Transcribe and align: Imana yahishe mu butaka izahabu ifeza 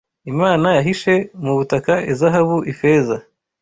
Imana 0.31 0.67
yahishe 0.77 1.13
mu 1.43 1.51
butaka 1.57 1.93
izahabu 2.11 2.57
ifeza 2.71 3.15